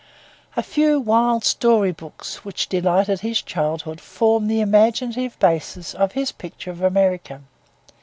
[0.57, 6.31] A few wild story books which delighted his childhood form the imaginative basis of his
[6.31, 7.43] picture of America.